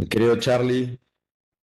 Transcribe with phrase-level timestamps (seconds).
[0.00, 0.98] Mi querido Charlie,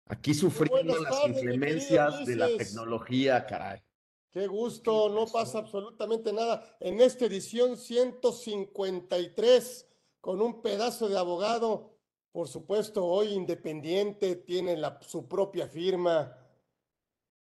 [0.07, 3.83] aquí sufriendo las tardes, inclemencias de la tecnología, caray.
[4.31, 6.77] Qué gusto, no pasa absolutamente nada.
[6.79, 9.89] En esta edición 153,
[10.21, 11.99] con un pedazo de abogado,
[12.31, 16.39] por supuesto, hoy independiente, tiene la, su propia firma.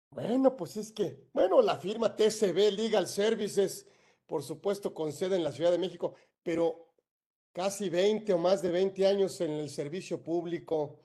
[0.10, 3.88] Bueno, pues es que, bueno, la firma TCB Legal Services,
[4.26, 6.85] por supuesto, con sede en la Ciudad de México, pero
[7.56, 11.00] casi 20 o más de 20 años en el servicio público,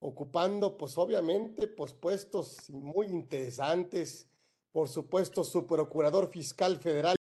[0.00, 4.28] ocupando, pues obviamente, pues puestos muy interesantes
[4.72, 7.14] por supuesto, su procurador fiscal federal.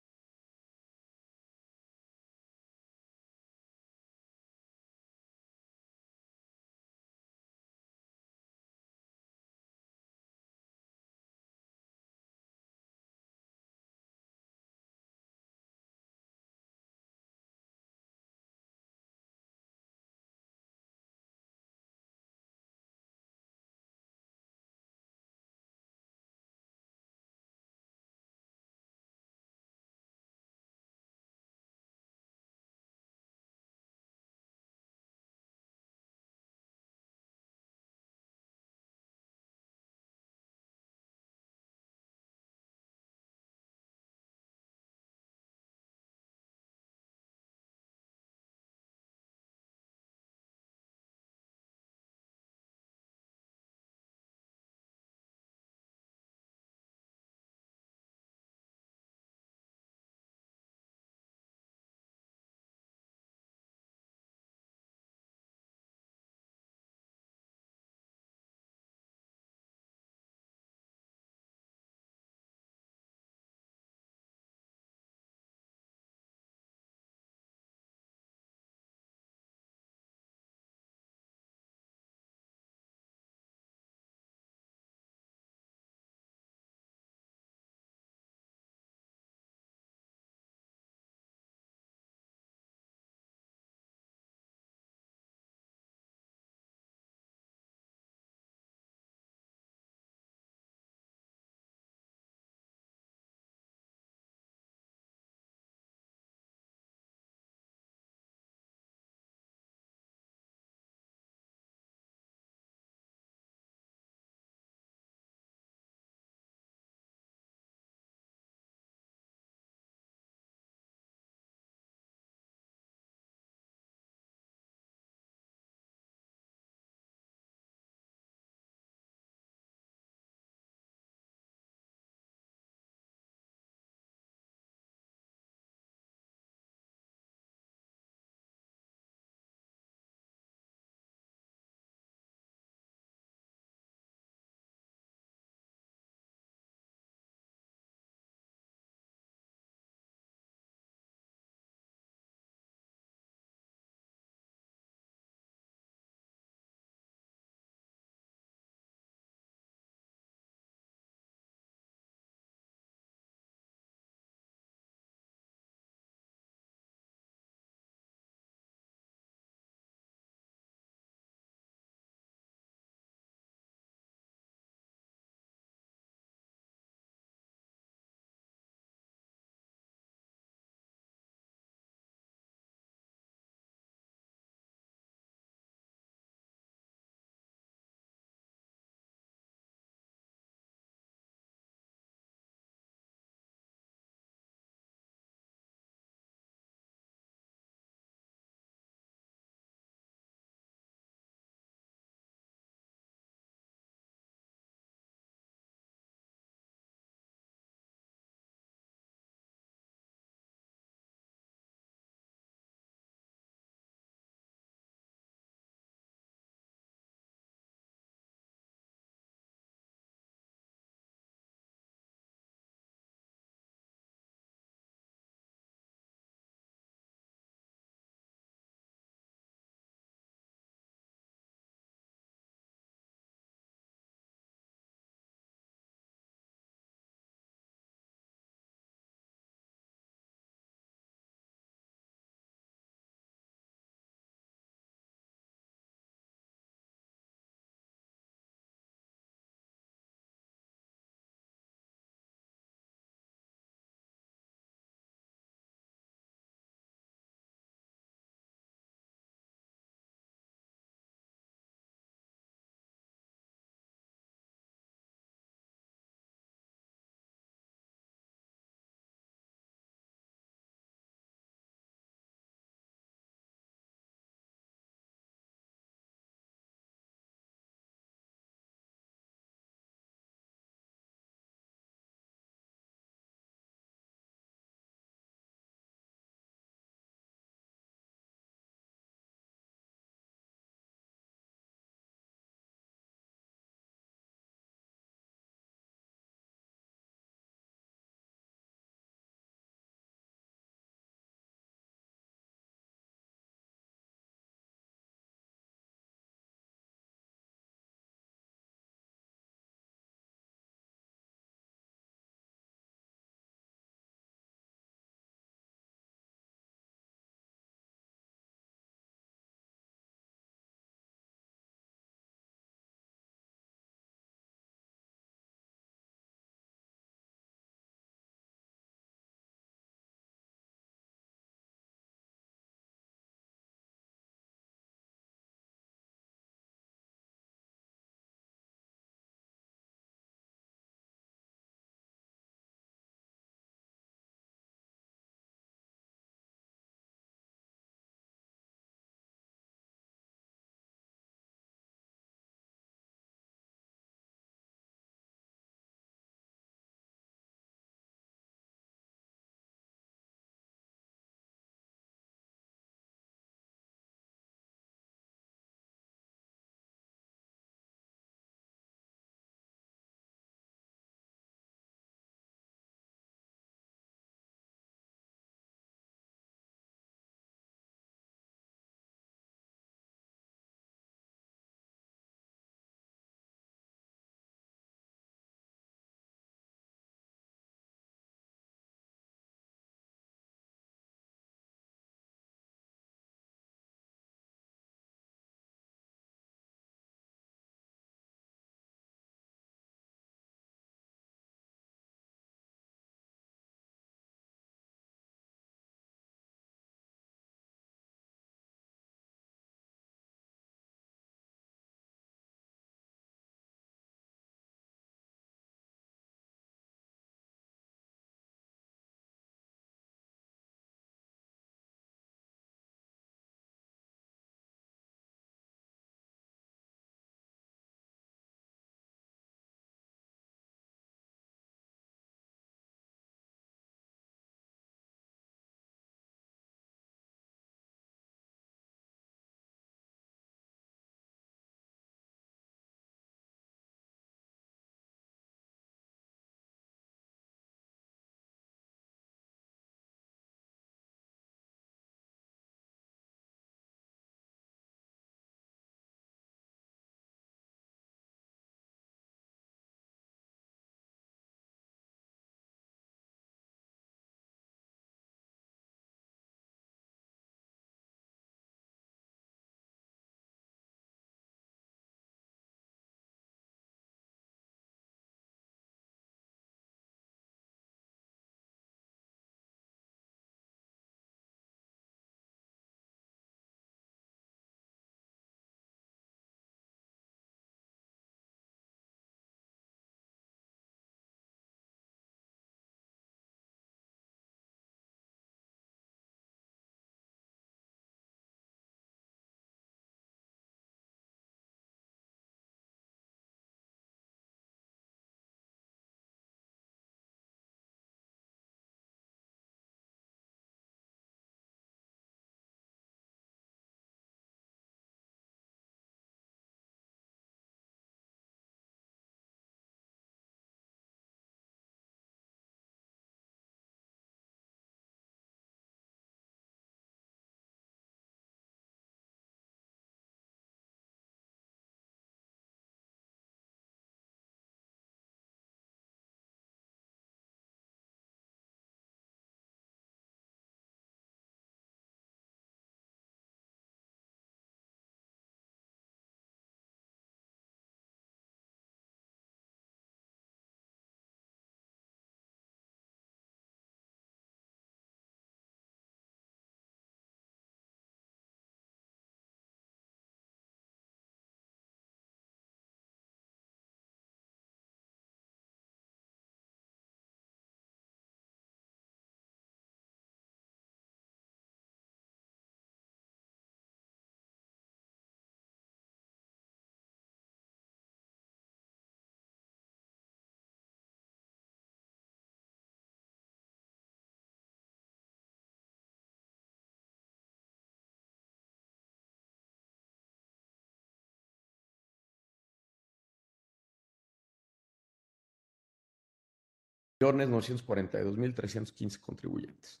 [597.20, 600.00] 942.315 contribuyentes.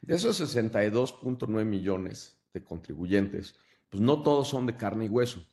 [0.00, 3.56] De esos 62.9 millones de contribuyentes,
[3.88, 5.44] pues no todos son de carne y hueso.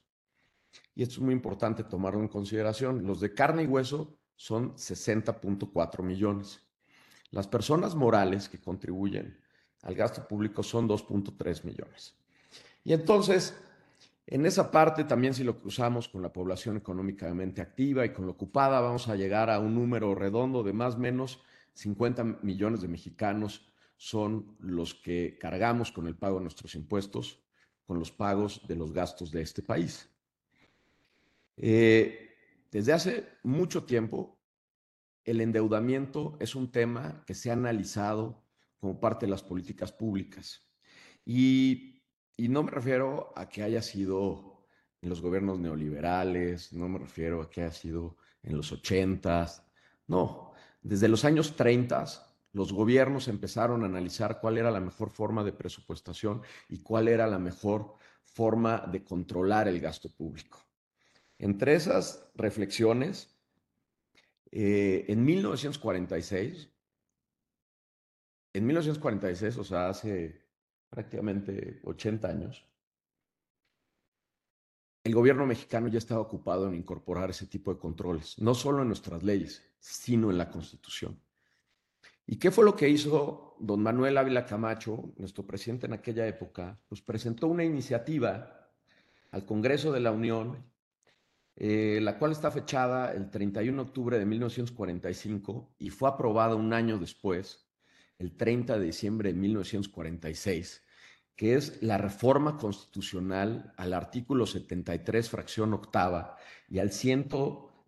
[0.95, 3.05] Y esto es muy importante tomarlo en consideración.
[3.05, 6.61] Los de carne y hueso son 60.4 millones.
[7.31, 9.39] Las personas morales que contribuyen
[9.81, 12.15] al gasto público son 2.3 millones.
[12.83, 13.55] Y entonces,
[14.27, 18.33] en esa parte también si lo cruzamos con la población económicamente activa y con la
[18.33, 21.41] ocupada, vamos a llegar a un número redondo de más o menos
[21.73, 27.41] 50 millones de mexicanos son los que cargamos con el pago de nuestros impuestos,
[27.85, 30.09] con los pagos de los gastos de este país.
[31.55, 32.35] Eh,
[32.69, 34.37] desde hace mucho tiempo,
[35.23, 38.43] el endeudamiento es un tema que se ha analizado
[38.79, 40.61] como parte de las políticas públicas.
[41.25, 41.96] Y,
[42.37, 44.63] y no me refiero a que haya sido
[45.01, 49.65] en los gobiernos neoliberales, no me refiero a que haya sido en los ochentas,
[50.05, 52.05] no, desde los años 30
[52.53, 57.27] los gobiernos empezaron a analizar cuál era la mejor forma de presupuestación y cuál era
[57.27, 60.65] la mejor forma de controlar el gasto público.
[61.39, 63.35] Entre esas reflexiones,
[64.51, 66.69] eh, en 1946,
[68.53, 70.46] en 1946, o sea, hace
[70.97, 72.65] prácticamente 80 años,
[75.03, 78.87] el gobierno mexicano ya estaba ocupado en incorporar ese tipo de controles, no solo en
[78.87, 81.21] nuestras leyes, sino en la Constitución.
[82.25, 86.81] ¿Y qué fue lo que hizo don Manuel Ávila Camacho, nuestro presidente en aquella época?
[86.89, 88.71] Pues presentó una iniciativa
[89.29, 90.65] al Congreso de la Unión,
[91.57, 96.73] eh, la cual está fechada el 31 de octubre de 1945 y fue aprobada un
[96.73, 97.69] año después,
[98.17, 100.86] el 30 de diciembre de 1946,
[101.37, 106.35] que es la reforma constitucional al artículo 73, fracción octava,
[106.67, 107.29] y al 100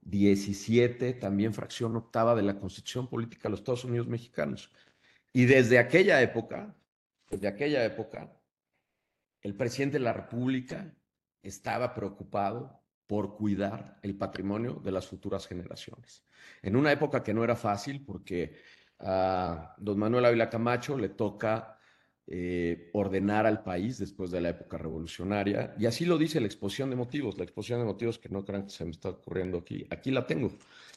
[0.02, 4.72] 17, también fracción octava de la Constitución Política de los Estados Unidos Mexicanos.
[5.34, 6.76] Y desde aquella época,
[7.30, 8.34] desde aquella época,
[9.42, 10.94] el presidente de la República
[11.44, 16.24] estaba preocupado por cuidar el patrimonio de las futuras generaciones.
[16.62, 18.58] En una época que no era fácil porque
[19.00, 21.79] a don Manuel Ávila Camacho le toca
[22.32, 25.74] eh, ordenar al país después de la época revolucionaria.
[25.80, 28.66] Y así lo dice la exposición de motivos, la exposición de motivos que no crean
[28.66, 29.88] que se me está ocurriendo aquí.
[29.90, 30.52] Aquí la tengo.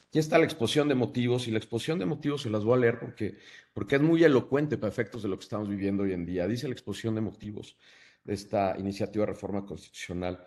[0.09, 2.81] Aquí está la exposición de motivos y la exposición de motivos se las voy a
[2.83, 3.39] leer porque,
[3.73, 6.47] porque es muy elocuente para efectos de lo que estamos viviendo hoy en día.
[6.47, 7.79] Dice la exposición de motivos
[8.25, 10.45] de esta iniciativa de reforma constitucional.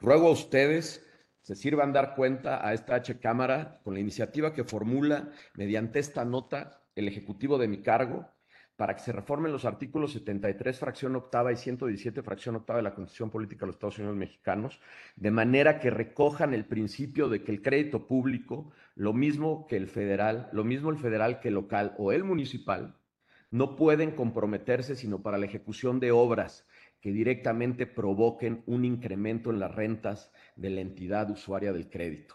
[0.00, 1.06] Ruego a ustedes
[1.42, 6.24] se sirvan dar cuenta a esta H Cámara con la iniciativa que formula mediante esta
[6.24, 8.33] nota el Ejecutivo de mi cargo
[8.76, 12.94] para que se reformen los artículos 73, fracción octava y 117, fracción octava de la
[12.94, 14.80] Constitución Política de los Estados Unidos Mexicanos,
[15.16, 19.86] de manera que recojan el principio de que el crédito público, lo mismo que el
[19.86, 22.96] federal, lo mismo el federal que el local o el municipal,
[23.50, 26.66] no pueden comprometerse sino para la ejecución de obras
[27.00, 32.34] que directamente provoquen un incremento en las rentas de la entidad usuaria del crédito.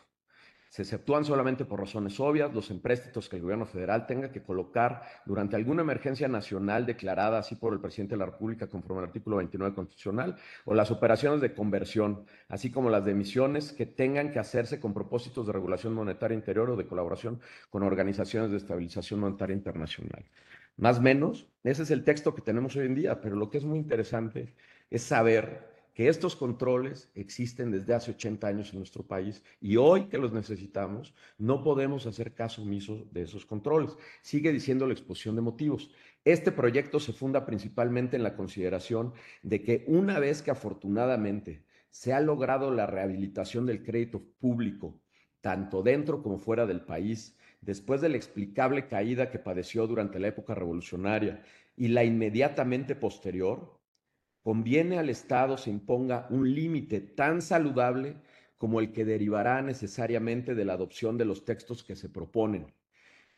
[0.70, 5.02] Se exceptúan solamente por razones obvias los empréstitos que el gobierno federal tenga que colocar
[5.26, 9.38] durante alguna emergencia nacional declarada así por el presidente de la República conforme al artículo
[9.38, 10.36] 29 constitucional
[10.66, 14.94] o las operaciones de conversión, así como las de emisiones que tengan que hacerse con
[14.94, 20.24] propósitos de regulación monetaria interior o de colaboración con organizaciones de estabilización monetaria internacional.
[20.78, 23.58] Más o menos, ese es el texto que tenemos hoy en día, pero lo que
[23.58, 24.54] es muy interesante
[24.92, 25.69] es saber
[26.00, 30.32] que estos controles existen desde hace 80 años en nuestro país y hoy que los
[30.32, 33.98] necesitamos no podemos hacer caso omiso de esos controles.
[34.22, 35.92] Sigue diciendo la exposición de motivos.
[36.24, 39.12] Este proyecto se funda principalmente en la consideración
[39.44, 45.02] de que una vez que afortunadamente se ha logrado la rehabilitación del crédito público,
[45.42, 50.30] tanto dentro como fuera del país, después de la explicable caída que padeció durante la
[50.30, 51.44] época revolucionaria
[51.76, 53.79] y la inmediatamente posterior,
[54.44, 58.18] conviene al Estado se imponga un límite tan saludable
[58.58, 62.74] como el que derivará necesariamente de la adopción de los textos que se proponen,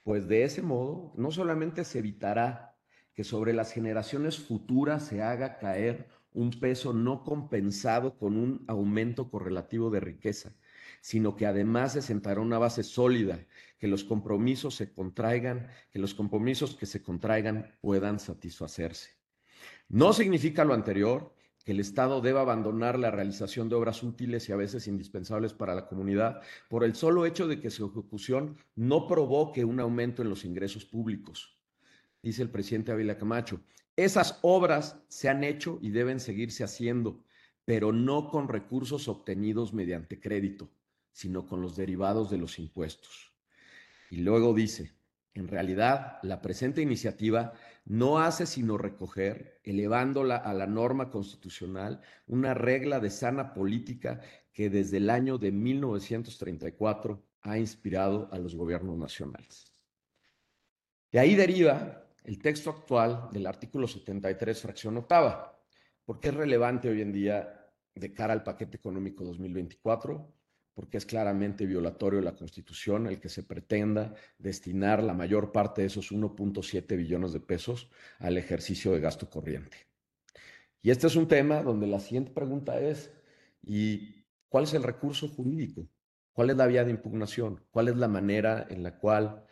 [0.03, 2.75] pues de ese modo no solamente se evitará
[3.13, 9.29] que sobre las generaciones futuras se haga caer un peso no compensado con un aumento
[9.29, 10.53] correlativo de riqueza,
[11.01, 13.45] sino que además se sentará una base sólida,
[13.79, 19.20] que los compromisos se contraigan, que los compromisos que se contraigan puedan satisfacerse.
[19.91, 24.53] No significa lo anterior que el Estado deba abandonar la realización de obras útiles y
[24.53, 29.05] a veces indispensables para la comunidad por el solo hecho de que su ejecución no
[29.05, 31.59] provoque un aumento en los ingresos públicos.
[32.23, 33.59] Dice el presidente Ávila Camacho,
[33.97, 37.25] esas obras se han hecho y deben seguirse haciendo,
[37.65, 40.71] pero no con recursos obtenidos mediante crédito,
[41.11, 43.33] sino con los derivados de los impuestos.
[44.09, 44.93] Y luego dice,
[45.33, 47.53] En realidad, la presente iniciativa
[47.85, 54.19] no hace sino recoger, elevándola a la norma constitucional, una regla de sana política
[54.51, 59.71] que desde el año de 1934 ha inspirado a los gobiernos nacionales.
[61.11, 65.59] De ahí deriva el texto actual del artículo 73, fracción octava,
[66.05, 70.40] porque es relevante hoy en día de cara al paquete económico 2024
[70.73, 75.81] porque es claramente violatorio de la Constitución el que se pretenda destinar la mayor parte
[75.81, 79.77] de esos 1.7 billones de pesos al ejercicio de gasto corriente.
[80.81, 83.11] Y este es un tema donde la siguiente pregunta es,
[83.61, 85.87] ¿y cuál es el recurso jurídico?
[86.33, 87.63] ¿Cuál es la vía de impugnación?
[87.71, 89.45] ¿Cuál es la manera en la cual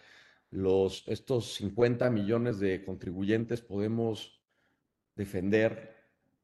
[0.49, 4.41] los, estos 50 millones de contribuyentes podemos
[5.15, 5.95] defender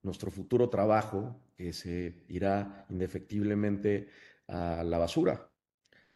[0.03, 4.09] nuestro futuro trabajo que se irá indefectiblemente
[4.47, 5.51] a la basura,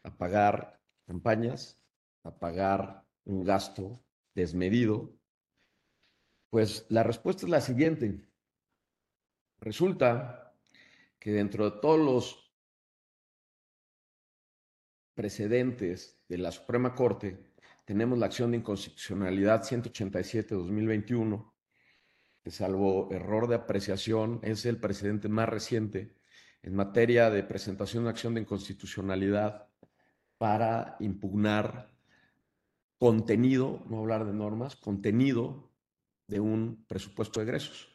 [0.02, 1.80] a pagar campañas,
[2.22, 4.02] a pagar un gasto
[4.34, 5.12] desmedido?
[6.50, 8.28] Pues la respuesta es la siguiente.
[9.60, 10.54] Resulta
[11.18, 12.50] que dentro de todos los
[15.14, 17.52] precedentes de la Suprema Corte,
[17.84, 21.52] tenemos la acción de inconstitucionalidad 187-2021,
[22.42, 26.19] que salvo error de apreciación es el precedente más reciente
[26.62, 29.68] en materia de presentación de acción de inconstitucionalidad
[30.38, 31.90] para impugnar
[32.98, 35.70] contenido, no hablar de normas, contenido
[36.26, 37.88] de un presupuesto de egresos.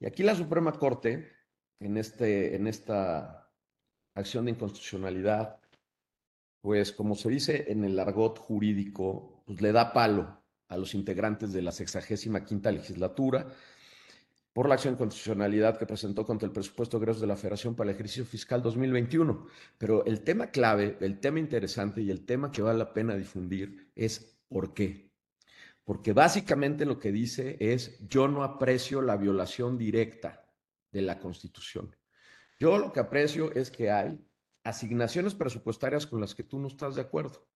[0.00, 1.32] Y aquí la Suprema Corte,
[1.80, 3.50] en, este, en esta
[4.14, 5.60] acción de inconstitucionalidad,
[6.60, 11.52] pues como se dice en el argot jurídico, pues le da palo a los integrantes
[11.52, 13.46] de la sexagésima quinta legislatura,
[14.56, 17.90] por la acción de constitucionalidad que presentó contra el presupuesto de de la Federación para
[17.90, 19.48] el ejercicio fiscal 2021.
[19.76, 23.90] Pero el tema clave, el tema interesante y el tema que vale la pena difundir
[23.94, 25.12] es por qué.
[25.84, 30.48] Porque básicamente lo que dice es, yo no aprecio la violación directa
[30.90, 31.94] de la Constitución.
[32.58, 34.18] Yo lo que aprecio es que hay
[34.64, 37.46] asignaciones presupuestarias con las que tú no estás de acuerdo.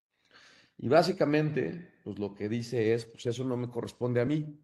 [0.76, 4.60] Y básicamente, pues lo que dice es, pues eso no me corresponde a mí,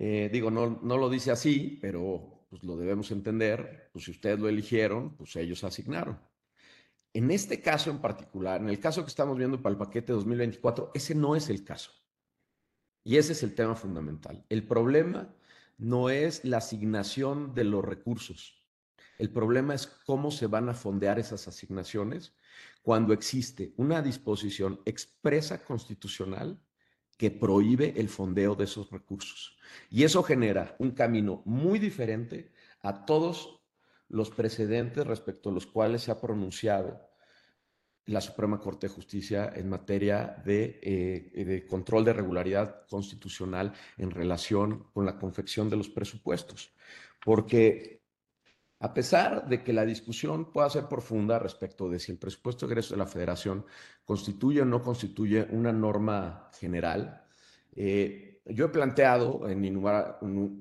[0.00, 4.38] eh, digo, no, no lo dice así, pero pues lo debemos entender, pues si ustedes
[4.38, 6.20] lo eligieron, pues ellos asignaron.
[7.12, 10.92] En este caso en particular, en el caso que estamos viendo para el paquete 2024,
[10.94, 11.90] ese no es el caso.
[13.02, 14.46] Y ese es el tema fundamental.
[14.48, 15.34] El problema
[15.78, 18.64] no es la asignación de los recursos.
[19.18, 22.36] El problema es cómo se van a fondear esas asignaciones
[22.82, 26.60] cuando existe una disposición expresa constitucional
[27.18, 29.58] que prohíbe el fondeo de esos recursos.
[29.90, 33.60] Y eso genera un camino muy diferente a todos
[34.08, 37.08] los precedentes respecto a los cuales se ha pronunciado
[38.06, 44.10] la Suprema Corte de Justicia en materia de, eh, de, control de regularidad constitucional en
[44.10, 46.72] relación con la confección de los presupuestos.
[47.22, 47.97] Porque
[48.80, 52.72] a pesar de que la discusión pueda ser profunda respecto de si el presupuesto de
[52.72, 53.64] egreso de la federación
[54.04, 57.24] constituye o no constituye una norma general,
[57.74, 59.64] eh, yo he planteado en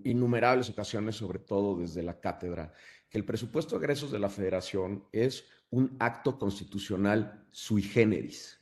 [0.04, 2.74] innumerables ocasiones, sobre todo desde la cátedra,
[3.10, 8.60] que el presupuesto de egresos de la federación es un acto constitucional sui generis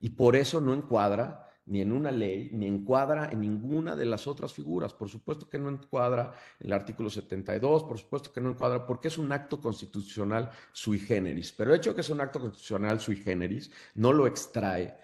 [0.00, 4.26] y por eso no encuadra ni en una ley, ni encuadra en ninguna de las
[4.26, 4.94] otras figuras.
[4.94, 9.18] Por supuesto que no encuadra el artículo 72, por supuesto que no encuadra, porque es
[9.18, 11.52] un acto constitucional sui generis.
[11.52, 14.96] Pero el hecho de que es un acto constitucional sui generis no lo extrae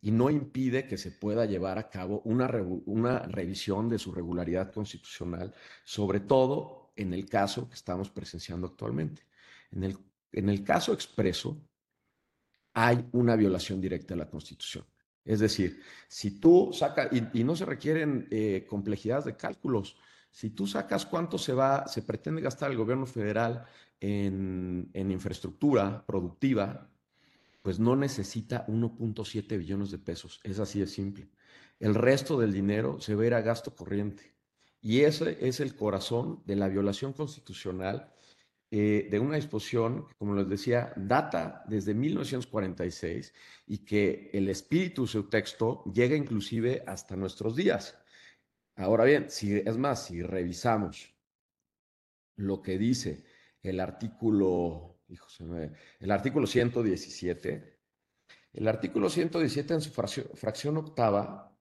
[0.00, 5.52] y no impide que se pueda llevar a cabo una, revisión de su regularidad constitucional,
[5.84, 9.22] sobre todo en el caso que estamos presenciando actualmente.
[9.70, 9.98] En el,
[10.32, 11.60] en el caso expreso,
[12.72, 14.84] hay una violación directa de la Constitución.
[15.26, 19.96] Es decir, si tú sacas, y, no se requieren eh, complejidades de cálculos,
[20.30, 23.64] si tú sacas cuánto se va, se pretende gastar el gobierno federal
[24.00, 26.88] en, en infraestructura productiva,
[27.62, 30.40] pues no necesita 1.7 billones de pesos.
[30.44, 31.28] Es así de simple.
[31.80, 34.32] El resto del dinero se a gasto corriente.
[34.80, 38.12] Y ese es el corazón de la violación constitucional
[38.70, 43.32] eh, de una disposición que, como les decía, data desde 1946
[43.66, 47.96] y que el espíritu de su texto llega inclusive hasta nuestros días.
[48.74, 51.14] Ahora bien, si, es más, si revisamos
[52.36, 53.24] lo que dice
[53.62, 54.98] el artículo,
[56.00, 57.78] el artículo 117,
[58.52, 61.56] el artículo 117 en su fracción octava,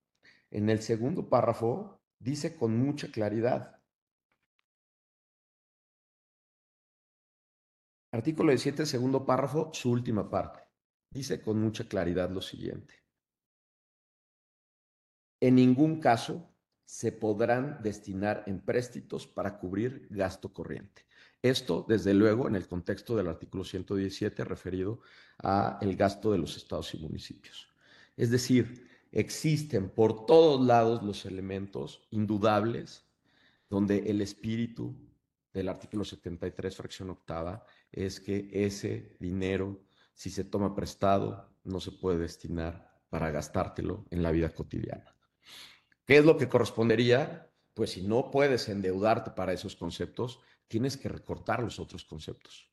[0.49, 3.74] en el segundo párrafo, dice con mucha claridad,
[8.15, 10.61] Artículo 17, segundo párrafo, su última parte.
[11.09, 13.03] Dice con mucha claridad lo siguiente.
[15.41, 16.49] en ningún caso
[16.85, 21.05] se podrán destinar empréstitos para cubrir gasto corriente.
[21.41, 25.01] Esto, desde luego, en el contexto del artículo 117 referido
[25.43, 27.67] a el gasto de los estados y municipios.
[28.15, 33.03] Es decir, existen por todos lados los elementos indudables
[33.69, 34.95] donde el espíritu
[35.59, 39.81] del artículo 73, fracción octava, es que ese dinero,
[40.13, 45.15] si se toma prestado, no se puede destinar para gastártelo en la vida cotidiana.
[46.05, 47.49] ¿Qué es lo que correspondería?
[47.73, 52.69] Pues si no puedes endeudarte para esos conceptos, tienes que recortar los otros conceptos.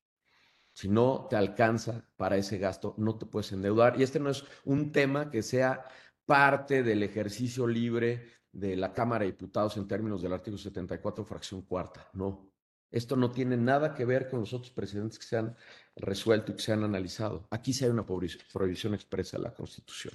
[0.73, 3.99] Si no te alcanza para ese gasto, no te puedes endeudar.
[3.99, 5.85] Y este no es un tema que sea
[6.27, 11.63] parte del ejercicio libre de la Cámara de Diputados en términos del artículo 74, fracción
[11.63, 12.09] cuarta.
[12.13, 12.52] No.
[12.93, 15.57] Esto no tiene nada que ver con los otros precedentes que se han
[15.97, 17.49] resuelto y que se han analizado.
[17.51, 20.13] Aquí sí hay una prohibición expresa de la Constitución.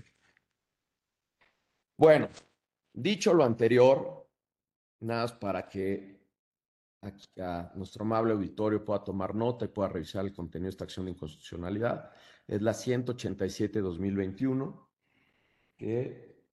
[1.97, 2.29] Bueno,
[2.93, 4.29] dicho lo anterior,
[4.99, 6.15] nada más para que
[7.75, 11.13] nuestro amable auditorio pueda tomar nota y pueda revisar el contenido de esta acción de
[11.13, 12.11] inconstitucionalidad,
[12.47, 14.87] es la 187-2021,
[15.77, 16.43] que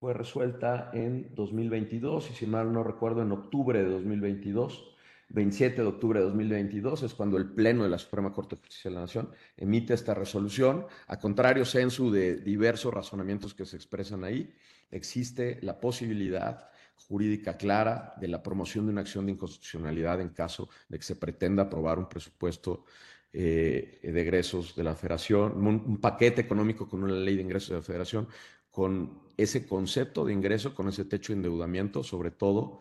[0.00, 4.92] fue resuelta en 2022, y si mal no recuerdo, en octubre de 2022.
[5.34, 8.88] 27 de octubre de 2022 es cuando el Pleno de la Suprema Corte de Justicia
[8.88, 10.86] de la Nación emite esta resolución.
[11.08, 14.54] A contrario censo de diversos razonamientos que se expresan ahí,
[14.92, 16.70] existe la posibilidad
[17.08, 21.16] jurídica clara de la promoción de una acción de inconstitucionalidad en caso de que se
[21.16, 22.84] pretenda aprobar un presupuesto
[23.32, 27.76] eh, de egresos de la federación, un, paquete económico con una ley de ingresos de
[27.76, 28.28] la federación,
[28.70, 32.80] con ese concepto de ingreso, con ese techo de endeudamiento, sobre todo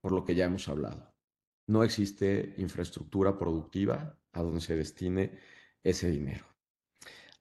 [0.00, 1.11] por lo que ya hemos hablado.
[1.72, 5.38] No existe infraestructura productiva a donde se destine
[5.82, 6.44] ese dinero.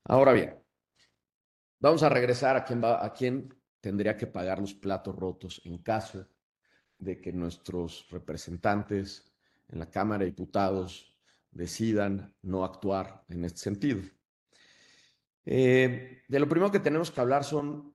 [0.06, 0.56] Ahora bien,
[1.82, 5.80] vamos a regresar a quién, va, a quién tendría que pagar los platos rotos en
[5.80, 6.30] caso
[6.98, 9.30] de que nuestros representantes
[9.68, 11.14] en la Cámara de Diputados
[11.52, 14.02] decidan no actuar en este sentido.
[15.44, 17.94] Eh, de lo primero que tenemos que hablar son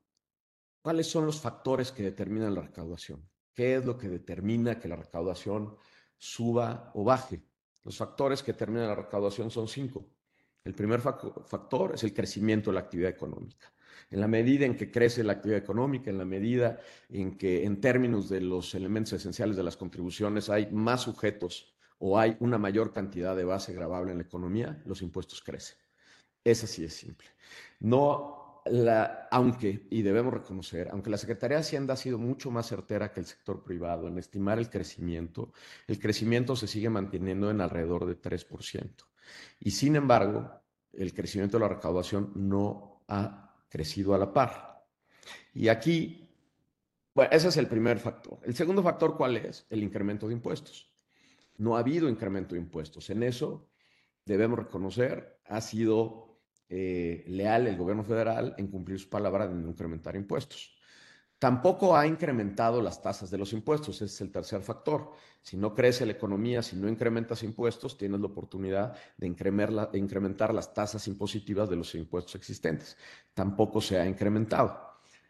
[0.83, 3.27] cuáles son los factores que determinan la recaudación.
[3.55, 5.79] ¿Qué es lo que determina que la recaudación
[6.19, 7.43] suba o baje?
[7.85, 10.05] Los factores que determinan la recaudación son cinco.
[10.65, 13.73] El primer factor es el crecimiento de la actividad económica.
[14.11, 17.81] En la medida en que crece la actividad económica, en la medida en que en
[17.81, 22.93] términos de los elementos esenciales de las contribuciones hay más sujetos o hay una mayor
[22.93, 25.79] cantidad de base grabable en la economía, los impuestos crecen.
[26.45, 27.29] Esa sí es simple.
[27.81, 28.46] No
[29.31, 33.21] aunque, y debemos reconocer, aunque la Secretaría de Hacienda ha sido mucho más certera que
[33.21, 35.53] el sector privado en estimar el crecimiento,
[35.87, 39.05] el crecimiento se sigue manteniendo en alrededor de 3%.
[39.61, 40.51] Y sin embargo,
[40.93, 44.87] el crecimiento de la recaudación no ha crecido a la par.
[45.55, 46.29] Y aquí,
[47.15, 48.41] bueno, ese es el primer factor.
[48.45, 49.67] El segundo factor, ¿cuál es?
[49.71, 50.93] El incremento de impuestos.
[51.59, 53.11] No ha habido incremento de impuestos.
[53.11, 53.69] En eso
[54.25, 56.36] debemos reconocer, ha sido
[56.69, 60.77] eh, leal el gobierno federal en cumplir su palabra de no incrementar impuestos.
[61.39, 65.13] Tampoco ha incrementado las tasas de los impuestos, ese es el tercer factor.
[65.43, 70.73] Si no crece la economía, si no incrementas impuestos, tienes la oportunidad de incrementar las
[70.73, 72.97] tasas impositivas de los impuestos existentes.
[73.35, 74.81] Tampoco se ha incrementado.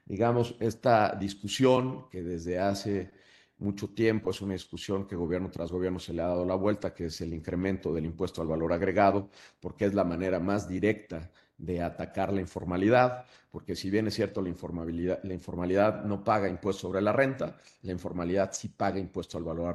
[0.05, 3.11] Digamos, esta discusión que desde hace
[3.59, 6.93] mucho tiempo es una discusión que gobierno tras gobierno se le ha dado la vuelta,
[6.93, 11.31] que es el incremento del impuesto al valor agregado, porque es la manera más directa
[11.57, 16.49] de atacar la informalidad, porque si bien es cierto la informalidad, la informalidad no paga
[16.49, 19.75] impuesto sobre la renta, la informalidad sí paga impuesto al valor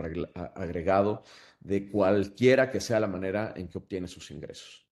[0.56, 1.24] agregado
[1.60, 4.86] de cualquiera que sea la manera en que obtiene sus ingresos.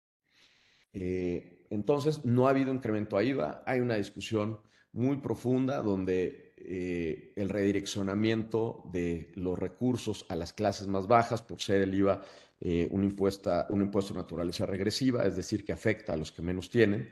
[0.93, 4.59] Eh, entonces, no ha habido incremento a IVA, hay una discusión
[4.91, 11.59] muy profunda donde eh, el redireccionamiento de los recursos a las clases más bajas, por
[11.59, 12.21] ser el IVA
[12.61, 16.43] eh, un, impuesto, un impuesto de naturaleza regresiva, es decir, que afecta a los que
[16.43, 17.09] menos tienen.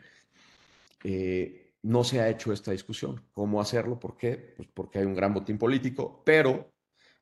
[1.04, 3.24] Eh, no se ha hecho esta discusión.
[3.34, 4.00] ¿Cómo hacerlo?
[4.00, 4.54] ¿Por qué?
[4.56, 6.72] Pues porque hay un gran botín político, pero,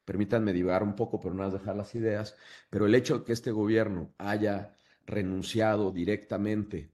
[0.03, 2.35] permítanme divagar un poco, pero no dejar las ideas,
[2.69, 6.91] pero el hecho de que este gobierno haya renunciado directamente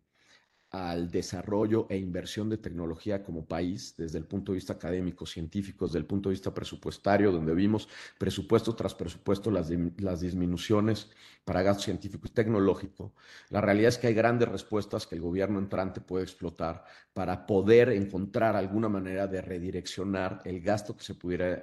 [0.72, 5.86] al desarrollo e inversión de tecnología como país, desde el punto de vista académico, científico,
[5.86, 11.12] desde el punto de vista presupuestario, donde vimos presupuesto tras presupuesto las, las disminuciones
[11.44, 13.14] para gasto científico y tecnológico.
[13.50, 17.90] La realidad es que hay grandes respuestas que el gobierno entrante puede explotar para poder
[17.90, 21.62] encontrar alguna manera de redireccionar el gasto que se pudiera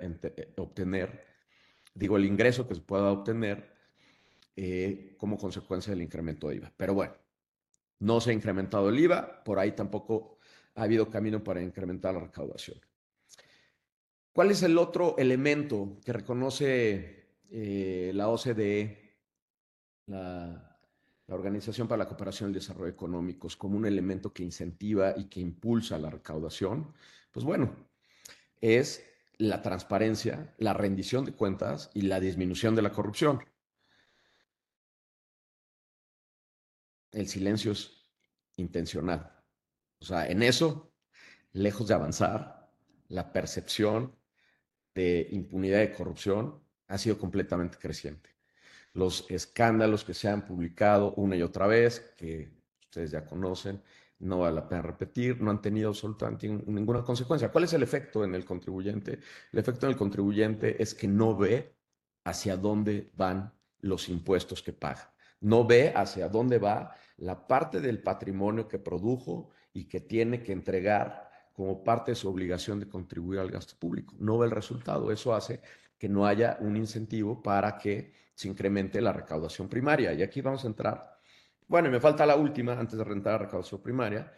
[0.59, 1.25] obtener,
[1.94, 3.73] digo, el ingreso que se pueda obtener
[4.55, 6.73] eh, como consecuencia del incremento de IVA.
[6.77, 7.14] Pero bueno,
[8.01, 10.39] no se ha incrementado el IVA, por ahí tampoco
[10.75, 12.81] ha habido camino para incrementar la recaudación.
[14.33, 19.17] ¿Cuál es el otro elemento que reconoce eh, la OCDE,
[20.07, 20.79] la,
[21.27, 25.25] la Organización para la Cooperación y el Desarrollo Económicos, como un elemento que incentiva y
[25.25, 26.95] que impulsa la recaudación?
[27.33, 27.75] Pues bueno,
[28.61, 29.05] es
[29.37, 33.41] la transparencia, la rendición de cuentas y la disminución de la corrupción.
[37.19, 38.07] El silencio es
[38.59, 39.33] intencional.
[40.01, 40.93] O sea, en eso,
[41.53, 42.71] lejos de avanzar,
[43.09, 44.15] la percepción
[44.95, 48.31] de impunidad y corrupción ha sido completamente creciente.
[48.93, 52.53] Los escándalos que se han publicado una y otra vez, que
[52.83, 53.83] ustedes ya conocen,
[54.21, 57.51] no vale la pena repetir, no han tenido absolutamente ninguna consecuencia.
[57.51, 59.19] ¿Cuál es el efecto en el contribuyente?
[59.53, 61.75] El efecto en el contribuyente es que no ve
[62.23, 65.13] hacia dónde van los impuestos que paga.
[65.40, 70.53] No ve hacia dónde va la parte del patrimonio que produjo y que tiene que
[70.53, 74.14] entregar como parte de su obligación de contribuir al gasto público.
[74.18, 75.11] No ve el resultado.
[75.11, 75.61] Eso hace
[75.98, 80.12] que no haya un incentivo para que se incremente la recaudación primaria.
[80.12, 81.18] Y aquí vamos a entrar.
[81.66, 84.33] Bueno, y me falta la última antes de rentar la recaudación primaria.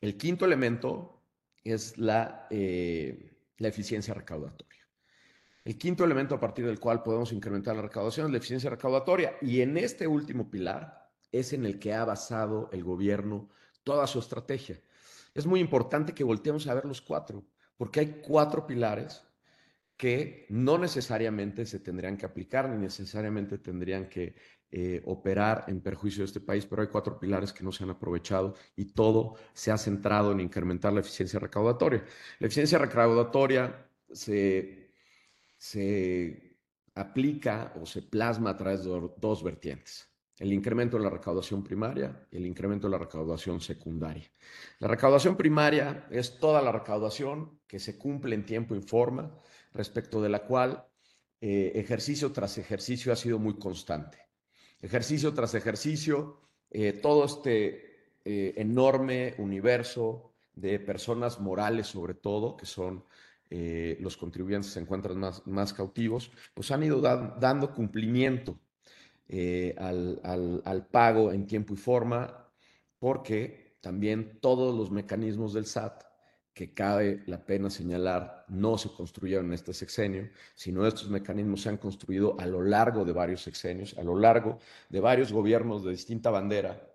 [0.00, 1.24] El quinto elemento
[1.64, 4.79] es la, eh, la eficiencia recaudatoria.
[5.64, 9.36] El quinto elemento a partir del cual podemos incrementar la recaudación es la eficiencia recaudatoria.
[9.42, 13.48] Y en este último pilar es en el que ha basado el gobierno
[13.84, 14.80] toda su estrategia
[15.34, 17.44] es muy importante que volteemos a ver los cuatro,
[17.76, 19.22] porque hay cuatro pilares
[19.96, 24.34] que no necesariamente se tendrían que aplicar ni necesariamente tendrían que
[24.72, 27.90] eh, operar en perjuicio de este país, pero hay cuatro pilares que no se han
[27.90, 32.04] aprovechado y todo se ha centrado en incrementar la eficiencia recaudatoria.
[32.38, 34.79] La eficiencia recaudatoria se,
[35.60, 36.56] se
[36.94, 42.26] aplica o se plasma a través de dos vertientes el incremento de la recaudación primaria
[42.30, 44.24] y el incremento de la recaudación secundaria.
[44.78, 49.38] La recaudación primaria es toda la recaudación que se cumple en tiempo y forma,
[49.74, 50.86] respecto de la cual
[51.42, 54.18] eh, ejercicio tras ejercicio ha sido muy constante.
[54.80, 62.64] Ejercicio tras ejercicio, eh, todo este eh, enorme universo de personas morales sobre todo, que
[62.64, 63.04] son
[63.50, 68.58] los contribuyentes se encuentran más, más cautivos, pues han ido dando cumplimiento
[69.32, 72.52] eh, al, pago en tiempo y forma,
[72.98, 76.02] porque también todos los mecanismos del SAT,
[76.52, 81.68] que cabe la pena señalar, no se construyeron en este sexenio, sino estos mecanismos se
[81.68, 84.58] han construido a lo largo de varios sexenios, a lo largo
[84.88, 86.92] de varios gobiernos de distinta bandera.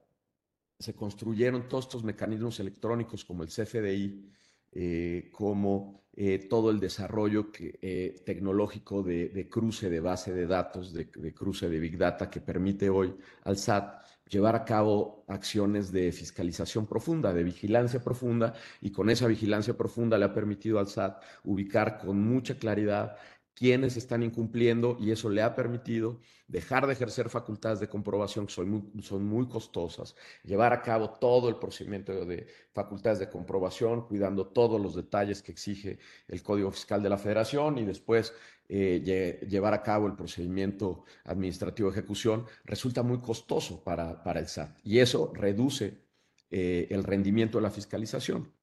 [0.77, 4.29] Se construyeron todos estos mecanismos electrónicos como el CFDI,
[4.77, 11.09] eh, como eh, todo el desarrollo eh, tecnológico de, cruce de base de datos, de,
[11.33, 16.87] cruce de Big Data que permite hoy al SAT llevar a cabo acciones de fiscalización
[16.87, 21.97] profunda, de vigilancia profunda, y con esa vigilancia profunda le ha permitido al SAT ubicar
[21.97, 23.15] con mucha claridad
[23.55, 28.53] quienes están incumpliendo y eso le ha permitido dejar de ejercer facultades de comprobación que
[28.53, 34.05] son muy, son muy costosas, llevar a cabo todo el procedimiento de facultades de comprobación,
[34.07, 38.33] cuidando todos los detalles que exige el Código Fiscal de la Federación y después
[38.67, 44.47] eh, llevar a cabo el procedimiento administrativo de ejecución, resulta muy costoso para, para el
[44.47, 46.05] SAT y eso reduce
[46.51, 48.54] eh, el rendimiento de la fiscalización.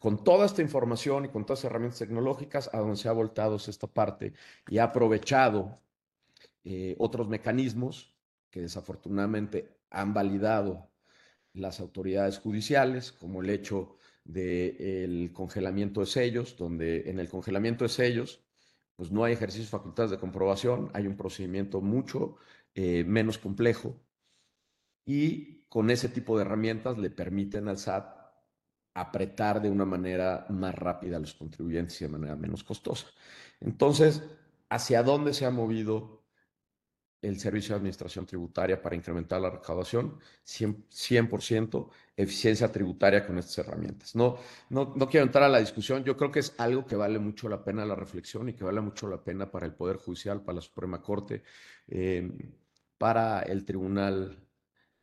[0.00, 3.56] Con toda esta información y con todas las herramientas tecnológicas, a donde se ha voltado
[3.56, 4.32] esta parte
[4.68, 5.80] y ha aprovechado
[6.64, 8.14] eh, otros mecanismos
[8.50, 10.88] que desafortunadamente han validado
[11.52, 17.88] las autoridades judiciales, como el hecho del congelamiento de sellos, donde en el congelamiento de
[17.88, 18.44] sellos,
[18.96, 22.36] pues no hay ejercicio de facultades de comprobación, hay un procedimiento mucho
[22.74, 23.98] eh, menos complejo
[25.04, 28.17] y con ese tipo de herramientas le permiten al SAT
[29.00, 33.06] apretar de una manera más rápida a los contribuyentes y de manera menos costosa.
[33.60, 34.22] Entonces,
[34.68, 36.24] ¿hacia dónde se ha movido
[37.20, 40.18] el Servicio de Administración Tributaria para incrementar la recaudación?
[40.46, 44.14] 100%, eficiencia tributaria con estas herramientas.
[44.14, 44.38] No,
[44.70, 47.48] no, no, quiero entrar a la discusión, yo creo que es algo que vale mucho
[47.48, 50.56] la pena la reflexión y que vale mucho la pena para el Poder Judicial, para
[50.56, 51.42] la Suprema Corte,
[51.88, 52.30] eh,
[52.96, 54.44] para el Tribunal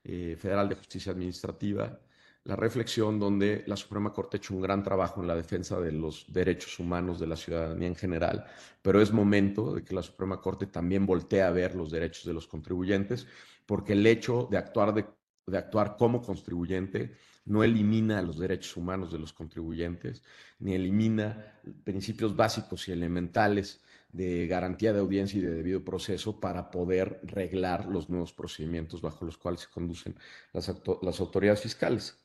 [0.03, 1.99] eh, Federal de Justicia Administrativa
[2.45, 5.91] la reflexión donde la Suprema Corte ha hecho un gran trabajo en la defensa de
[5.91, 8.45] los derechos humanos de la ciudadanía en general,
[8.83, 12.33] pero es momento de que la Suprema Corte también voltee a ver los derechos de
[12.33, 13.27] los contribuyentes,
[13.65, 19.19] porque el hecho de actuar, de, actuar como contribuyente no elimina los derechos humanos de
[19.19, 20.23] los contribuyentes,
[20.59, 26.69] ni elimina principios básicos y elementales de garantía de audiencia y de debido proceso para
[26.69, 30.15] poder reglar los nuevos procedimientos bajo los cuales se conducen
[30.53, 32.24] las autoridades fiscales.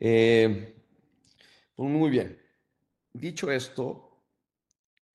[0.00, 0.74] Eh,
[1.74, 2.38] pues muy bien.
[3.12, 4.24] Dicho esto,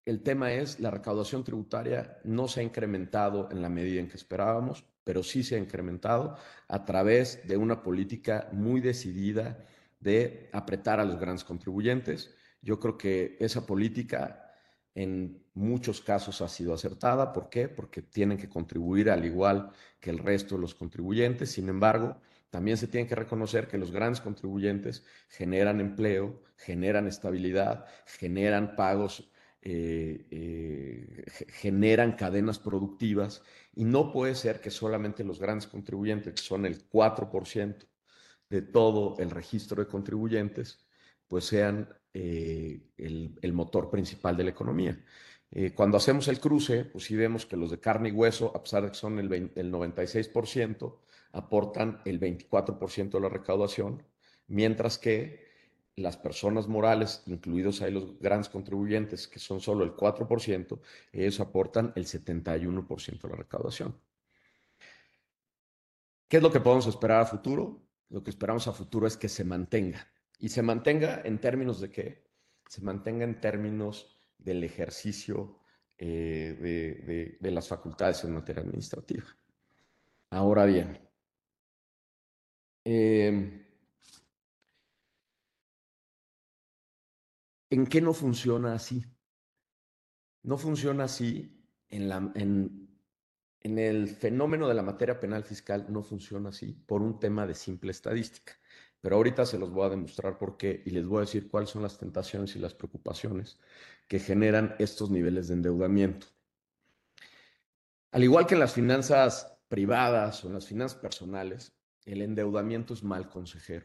[0.04, 4.16] el tema es la recaudación tributaria no se ha incrementado en la medida en que
[4.16, 6.36] esperábamos, pero sí se ha incrementado
[6.68, 9.64] a través de una política muy decidida
[9.98, 12.34] de apretar a los grandes contribuyentes.
[12.62, 14.52] Yo creo que esa política
[14.94, 17.32] en muchos casos ha sido acertada.
[17.32, 17.68] ¿Por qué?
[17.68, 19.70] Porque tienen que contribuir al igual
[20.00, 21.50] que el resto de los contribuyentes.
[21.50, 22.16] Sin embargo,
[22.50, 29.30] también se tiene que reconocer que los grandes contribuyentes generan empleo, generan estabilidad, generan pagos
[29.68, 33.42] eh, eh, generan cadenas productivas
[33.74, 37.84] y no puede ser que solamente los grandes contribuyentes, que son el 4%
[38.48, 40.86] de todo el registro de contribuyentes,
[41.26, 45.04] pues sean eh, el, motor principal de la economía.
[45.74, 48.84] cuando hacemos el cruce, pues sí vemos que los de carne y hueso, a pesar
[48.84, 49.28] de que son el
[49.72, 50.98] 96%,
[51.36, 54.02] aportan el 24% de la recaudación,
[54.46, 55.44] mientras que
[55.94, 60.80] las personas morales, incluidos ahí los grandes contribuyentes, que son solo el 4%,
[61.12, 63.94] ellos aportan el 71% de la recaudación.
[66.28, 67.82] ¿Qué es lo que podemos esperar a futuro?
[68.08, 70.08] Lo que esperamos a futuro es que se mantenga.
[70.38, 72.26] ¿Y se mantenga en términos de qué?
[72.68, 75.60] Se mantenga en términos del ejercicio
[75.98, 79.24] eh, de, las facultades en materia administrativa.
[80.30, 81.05] Ahora bien,
[82.88, 83.66] eh,
[87.68, 89.04] ¿En qué no funciona así?
[90.44, 92.96] No funciona así en, la, en,
[93.60, 97.54] en el fenómeno de la materia penal fiscal, no funciona así por un tema de
[97.54, 98.52] simple estadística.
[99.00, 101.70] Pero ahorita se los voy a demostrar por qué y les voy a decir cuáles
[101.70, 103.58] son las tentaciones y las preocupaciones
[104.06, 106.28] que generan estos niveles de endeudamiento.
[108.12, 111.75] Al igual que en las finanzas privadas o en las finanzas personales,
[112.06, 113.84] el endeudamiento es mal consejero.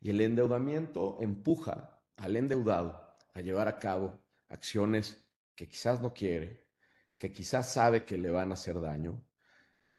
[0.00, 5.24] Y el endeudamiento empuja al endeudado a llevar a cabo acciones
[5.54, 6.66] que quizás no quiere,
[7.16, 9.24] que quizás sabe que le van a hacer daño,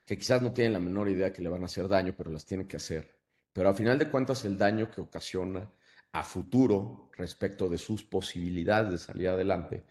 [0.06, 2.45] que quizás no tiene la menor idea que le van a hacer daño, pero las
[2.45, 3.18] tiene que hacer.
[3.51, 5.72] Pero a final de cuentas el daño que ocasiona
[6.12, 9.86] a futuro respecto de sus posibilidades de salir adelante,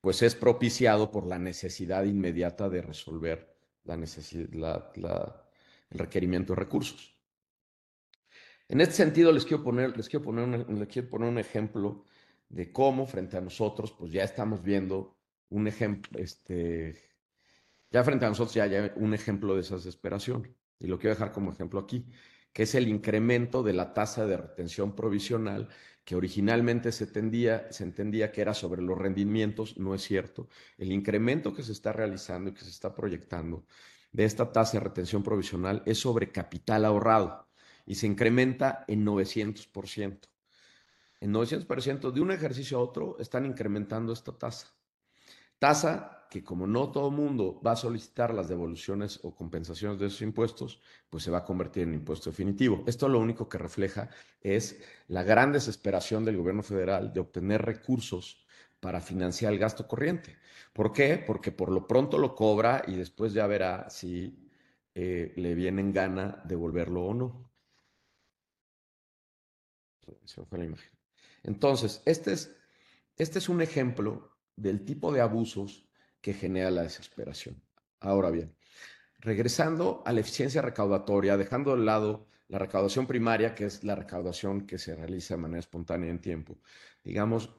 [0.00, 3.96] pues es propiciado por la necesidad inmediata de resolver la
[5.90, 7.18] el requerimiento de recursos.
[8.68, 12.04] En este sentido, les quiero poner, les quiero poner, les quiero poner un ejemplo
[12.48, 15.16] de cómo frente a nosotros, pues ya estamos viendo
[15.50, 17.00] un ejemplo, este,
[17.90, 20.54] ya frente a nosotros ya hay un ejemplo de esa desesperación.
[20.78, 22.06] Y lo quiero dejar como ejemplo aquí,
[22.52, 25.68] que es el incremento de la tasa de retención provisional,
[26.04, 30.48] que originalmente se, tendía, se entendía que era sobre los rendimientos, no es cierto.
[30.78, 33.66] El incremento que se está realizando y que se está proyectando
[34.12, 37.48] de esta tasa de retención provisional es sobre capital ahorrado
[37.86, 40.28] y se incrementa en 900%
[41.20, 44.72] en 900% de un ejercicio a otro están incrementando esta tasa.
[45.58, 50.22] Tasa que como no todo mundo va a solicitar las devoluciones o compensaciones de esos
[50.22, 52.84] impuestos, pues se va a convertir en impuesto definitivo.
[52.86, 54.10] Esto lo único que refleja
[54.42, 54.78] es
[55.08, 58.46] la gran desesperación del gobierno federal de obtener recursos
[58.80, 60.36] para financiar el gasto corriente.
[60.72, 61.22] ¿Por qué?
[61.24, 64.48] Porque por lo pronto lo cobra y después ya verá si
[64.94, 67.50] eh, le viene en gana devolverlo o no.
[70.24, 70.90] Se la imagen.
[71.42, 72.54] Entonces, este es,
[73.16, 75.88] este es un ejemplo del tipo de abusos
[76.20, 77.62] que genera la desesperación.
[78.00, 78.56] Ahora bien,
[79.18, 84.66] regresando a la eficiencia recaudatoria, dejando de lado la recaudación primaria, que es la recaudación
[84.66, 86.58] que se realiza de manera espontánea en tiempo,
[87.04, 87.54] digamos,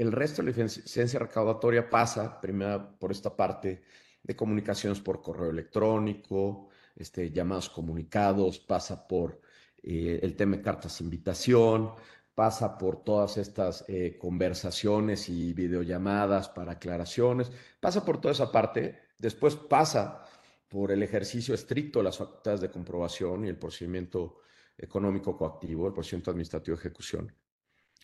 [0.00, 3.82] el resto de la eficiencia recaudatoria pasa primero por esta parte
[4.22, 9.42] de comunicaciones por correo electrónico, este, llamados comunicados, pasa por
[9.82, 11.92] eh, el tema de cartas de invitación,
[12.34, 19.00] pasa por todas estas eh, conversaciones y videollamadas para aclaraciones, pasa por toda esa parte,
[19.18, 20.24] después pasa
[20.66, 24.38] por el ejercicio estricto de las facultades de comprobación y el procedimiento
[24.78, 27.34] económico coactivo, el procedimiento administrativo de ejecución.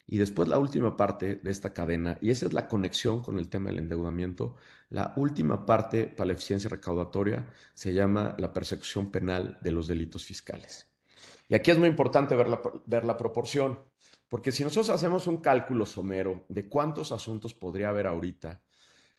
[0.09, 3.49] Y después la última parte de esta cadena, y esa es la conexión con el
[3.49, 4.57] tema del endeudamiento,
[4.89, 10.25] la última parte para la eficiencia recaudatoria se llama la persecución penal de los delitos
[10.25, 10.87] fiscales.
[11.49, 13.81] Y aquí es muy importante ver la, ver la proporción.
[14.29, 18.61] Porque si nosotros hacemos un cálculo somero de cuántos asuntos podría haber ahorita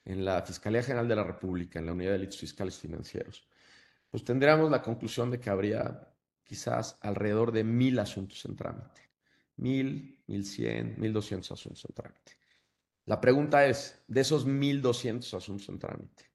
[0.04, 3.48] en la Fiscalía General de la República, en la Unidad de Delitos Fiscales Financieros,
[4.10, 6.10] pues tendríamos la conclusión de que habría
[6.44, 9.07] quizás alrededor de mil asuntos en trámite.
[9.58, 12.38] Mil, mil cien, mil doscientos asuntos en trámite.
[13.06, 16.26] La pregunta es, de esos mil doscientos asuntos en trámite,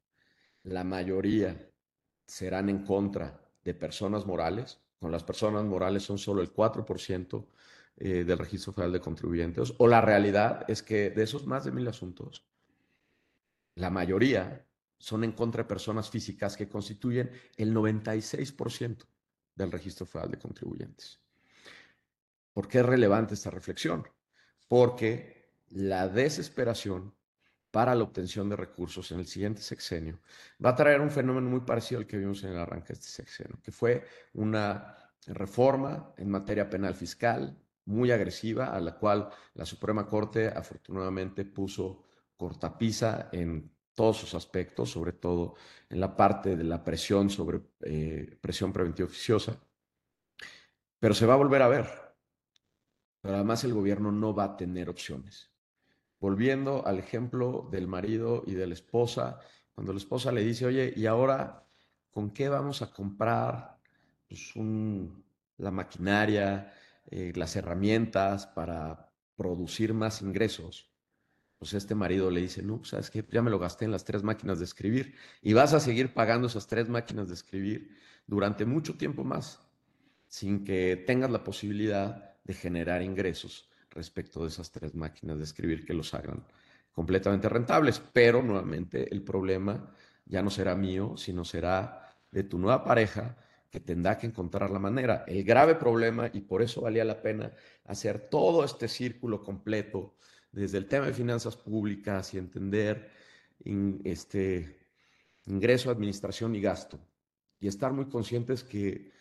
[0.64, 1.70] la mayoría
[2.26, 4.80] serán en contra de personas morales.
[4.98, 7.46] Con las personas morales son solo el 4%
[7.96, 11.72] eh, del Registro Federal de Contribuyentes, o la realidad es que de esos más de
[11.72, 12.46] mil asuntos,
[13.74, 14.66] la mayoría
[14.98, 19.04] son en contra de personas físicas que constituyen el 96%
[19.54, 21.21] del registro federal de contribuyentes.
[22.52, 24.06] ¿Por qué es relevante esta reflexión?
[24.68, 27.14] Porque la desesperación
[27.70, 30.20] para la obtención de recursos en el siguiente sexenio
[30.64, 33.08] va a traer un fenómeno muy parecido al que vimos en el arranque de este
[33.08, 34.96] sexenio, que fue una
[35.26, 42.04] reforma en materia penal fiscal muy agresiva, a la cual la Suprema Corte afortunadamente puso
[42.36, 45.54] cortapisa en todos sus aspectos, sobre todo
[45.88, 49.58] en la parte de la presión sobre eh, presión preventiva oficiosa.
[50.98, 52.11] Pero se va a volver a ver.
[53.22, 55.50] Pero además el gobierno no va a tener opciones.
[56.20, 59.38] Volviendo al ejemplo del marido y de la esposa,
[59.74, 61.66] cuando la esposa le dice, oye, ¿y ahora
[62.10, 63.78] con qué vamos a comprar
[64.28, 64.52] pues,
[65.56, 66.70] la maquinaria,
[67.06, 70.92] eh, las herramientas para producir más ingresos?
[71.62, 74.24] pues este marido le dice, no, sabes que ya me lo gasté en las tres
[74.24, 77.96] máquinas de escribir y vas a seguir pagando esas tres máquinas de escribir
[78.26, 79.60] durante mucho tiempo más,
[80.26, 85.84] sin que tengas la posibilidad de generar ingresos respecto de esas tres máquinas de escribir
[85.84, 86.44] que los hagan
[86.90, 88.02] completamente rentables.
[88.12, 93.36] Pero nuevamente el problema ya no será mío, sino será de tu nueva pareja
[93.70, 95.24] que tendrá que encontrar la manera.
[95.26, 97.52] El grave problema, y por eso valía la pena
[97.84, 100.16] hacer todo este círculo completo
[100.50, 103.10] desde el tema de finanzas públicas y entender
[104.04, 104.78] este
[105.46, 106.98] ingreso, administración y gasto.
[107.60, 109.11] Y estar muy conscientes que,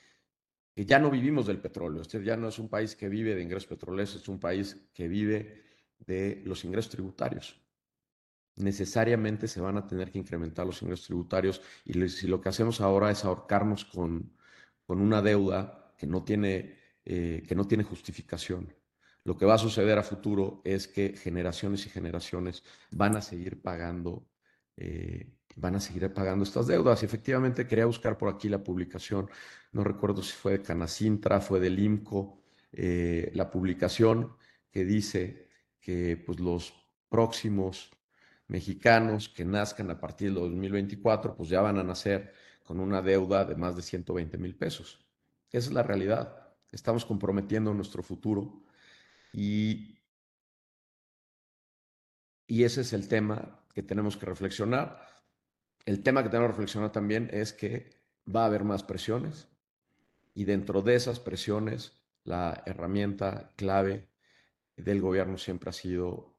[0.73, 2.01] que ya no vivimos del petróleo.
[2.01, 5.07] Este ya no es un país que vive de ingresos petroleros, es un país que
[5.07, 5.63] vive
[5.99, 7.59] de los ingresos tributarios.
[8.55, 12.81] Necesariamente se van a tener que incrementar los ingresos tributarios y si lo que hacemos
[12.81, 14.33] ahora es ahorcarnos con,
[14.85, 18.73] con una deuda que no tiene, eh, que no tiene justificación
[19.23, 23.61] lo que va a suceder a futuro es que generaciones y generaciones van a seguir
[23.61, 24.27] pagando,
[24.77, 27.01] eh, van a seguir pagando estas deudas.
[27.01, 29.29] Y efectivamente quería buscar por aquí la publicación,
[29.71, 32.41] no recuerdo si fue de Canacintra, fue del IMCO,
[32.73, 34.33] eh, la publicación
[34.71, 35.49] que dice
[35.79, 36.73] que pues, los
[37.09, 37.91] próximos
[38.47, 42.33] mexicanos que nazcan a partir del 2024, pues ya van a nacer
[42.63, 45.05] con una deuda de más de 120 mil pesos.
[45.51, 46.53] Esa es la realidad.
[46.71, 48.63] Estamos comprometiendo nuestro futuro
[49.33, 49.99] y,
[52.47, 55.10] y ese es el tema que tenemos que reflexionar.
[55.85, 57.89] El tema que tenemos que reflexionar también es que
[58.33, 59.47] va a haber más presiones
[60.33, 64.07] y dentro de esas presiones la herramienta clave
[64.77, 66.35] del gobierno siempre ha sido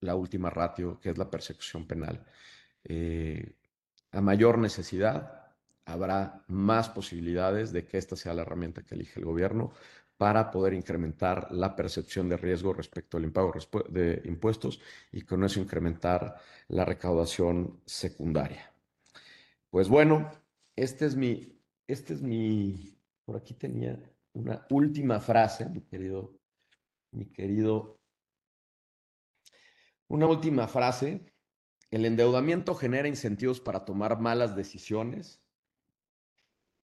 [0.00, 2.24] la última ratio, que es la persecución penal.
[2.84, 3.52] Eh,
[4.12, 5.52] a mayor necesidad,
[5.84, 9.72] habrá más posibilidades de que esta sea la herramienta que elige el gobierno
[10.16, 13.52] para poder incrementar la percepción de riesgo respecto al impago
[13.88, 14.80] de impuestos
[15.12, 16.36] y con eso incrementar
[16.68, 18.69] la recaudación secundaria.
[19.70, 20.28] Pues bueno,
[20.74, 23.98] este es mi, este es mi, por aquí tenía
[24.32, 26.36] una última frase, mi querido,
[27.12, 28.00] mi querido,
[30.08, 31.24] una última frase.
[31.90, 35.40] El endeudamiento genera incentivos para tomar malas decisiones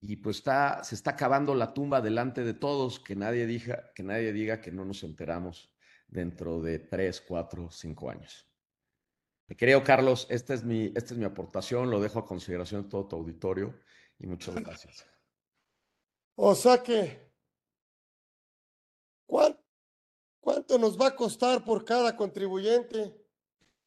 [0.02, 4.04] y pues está, se está acabando la tumba delante de todos, que nadie, diga, que
[4.04, 5.74] nadie diga que no nos enteramos
[6.08, 8.53] dentro de tres, cuatro, cinco años.
[9.56, 13.08] Querido Carlos, esta es, mi, esta es mi aportación, lo dejo a consideración de todo
[13.08, 13.80] tu auditorio
[14.20, 15.06] y muchas gracias.
[16.36, 17.32] O sea que,
[20.40, 23.14] ¿cuánto nos va a costar por cada contribuyente?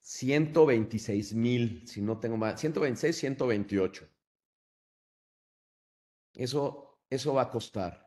[0.00, 4.08] 126 mil, si no tengo más, 126, 128.
[6.34, 8.06] Eso, eso va a costar.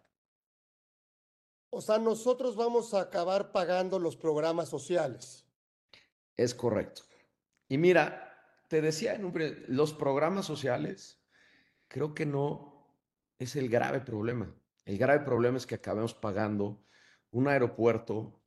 [1.71, 5.45] O sea, nosotros vamos a acabar pagando los programas sociales.
[6.37, 7.08] Es correcto.
[7.69, 8.35] Y mira,
[8.67, 9.31] te decía, en
[9.67, 11.21] los programas sociales
[11.87, 12.87] creo que no
[13.37, 14.53] es el grave problema.
[14.85, 16.83] El grave problema es que acabemos pagando
[17.31, 18.41] un aeropuerto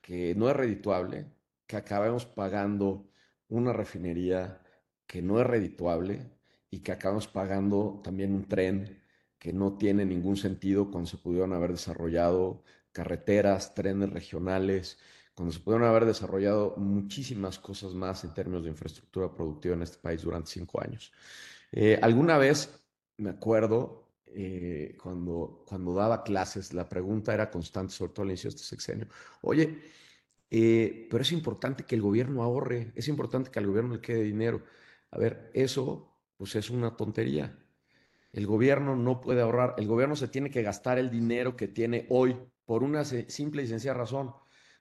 [0.00, 1.26] que no es redituable,
[1.66, 3.08] que acabemos pagando
[3.48, 4.62] una refinería
[5.06, 6.30] que no es redituable
[6.70, 9.02] y que acabamos pagando también un tren
[9.38, 14.98] que no tiene ningún sentido cuando se pudieron haber desarrollado carreteras, trenes regionales,
[15.36, 19.98] cuando se pudieron haber desarrollado muchísimas cosas más en términos de infraestructura productiva en este
[19.98, 21.12] país durante cinco años.
[21.72, 22.82] Eh, alguna vez
[23.18, 28.48] me acuerdo eh, cuando, cuando daba clases, la pregunta era constante, sobre todo al inicio
[28.48, 29.08] de este sexenio.
[29.42, 29.78] Oye,
[30.50, 34.22] eh, pero es importante que el gobierno ahorre, es importante que al gobierno le quede
[34.22, 34.62] dinero.
[35.10, 37.58] A ver, eso pues es una tontería.
[38.32, 42.06] El gobierno no puede ahorrar, el gobierno se tiene que gastar el dinero que tiene
[42.08, 44.34] hoy por una simple y sencilla razón,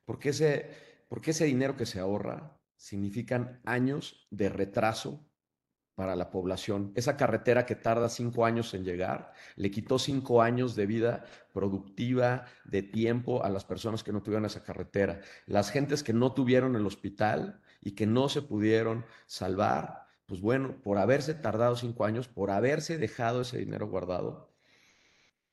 [0.06, 0.70] porque ese,
[1.10, 5.26] porque ese dinero que se ahorra significan años de retraso
[5.96, 6.92] para la población.
[6.96, 12.46] Esa carretera que tarda cinco años en llegar, le quitó cinco años de vida productiva,
[12.66, 15.22] de tiempo a las personas que no tuvieron esa carretera.
[15.46, 20.82] Las gentes que no tuvieron el hospital y que no se pudieron salvar, pues bueno,
[20.82, 24.54] por haberse tardado cinco años, por haberse dejado ese dinero guardado,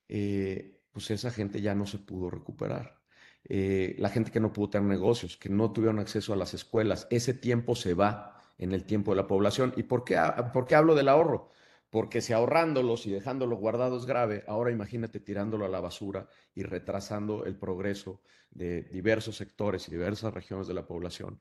[0.09, 3.01] eh, pues esa gente ya no se pudo recuperar.
[3.49, 7.07] Eh, la gente que no pudo tener negocios, que no tuvieron acceso a las escuelas,
[7.11, 9.72] ese tiempo se va en el tiempo de la población.
[9.76, 10.20] ¿Y por qué,
[10.53, 11.51] por qué hablo del ahorro?
[11.90, 17.45] Porque si ahorrándolos y dejándolos guardados grave, ahora imagínate tirándolo a la basura y retrasando
[17.45, 21.38] el progreso de diversos sectores y diversas regiones de la población,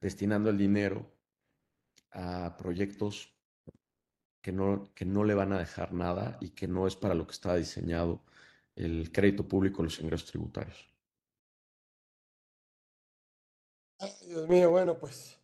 [0.00, 1.12] destinando el dinero
[2.12, 3.36] a proyectos
[4.40, 7.26] que no, que no le van a dejar nada y que no es para lo
[7.26, 8.24] que está diseñado
[8.74, 10.89] el crédito público, los ingresos tributarios.
[14.26, 15.38] Dios mío, bueno, pues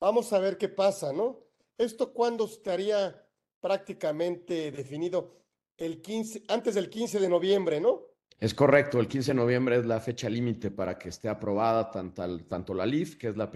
[0.00, 1.40] vamos a ver qué pasa, ¿no?
[1.78, 3.26] ¿Esto cuándo estaría
[3.60, 5.42] prácticamente definido?
[5.76, 8.02] El 15, antes del 15 de noviembre, ¿no?
[8.38, 12.38] Es correcto, el 15 de noviembre es la fecha límite para que esté aprobada tanto,
[12.46, 13.50] tanto la LIF, que es la,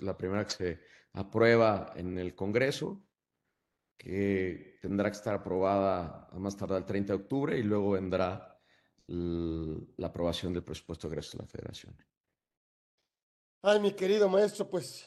[0.00, 0.80] la primera que se
[1.12, 3.02] aprueba en el Congreso,
[3.96, 8.60] que tendrá que estar aprobada a más tardar el 30 de octubre y luego vendrá
[9.08, 11.96] la aprobación del presupuesto de ingresos de la Federación.
[13.62, 15.04] Ay, mi querido maestro, pues,